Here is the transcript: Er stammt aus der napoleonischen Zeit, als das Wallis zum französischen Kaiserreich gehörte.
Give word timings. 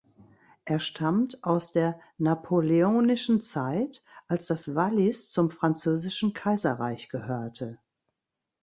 Er 0.65 0.79
stammt 0.79 1.43
aus 1.43 1.73
der 1.73 1.99
napoleonischen 2.17 3.39
Zeit, 3.43 4.01
als 4.27 4.47
das 4.47 4.73
Wallis 4.73 5.29
zum 5.29 5.51
französischen 5.51 6.33
Kaiserreich 6.33 7.07
gehörte. 7.09 7.77